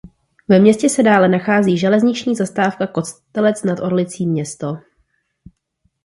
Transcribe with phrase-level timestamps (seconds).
[0.49, 4.77] Ve městě se dále nachází železniční zastávka "Kostelec nad Orlicí město".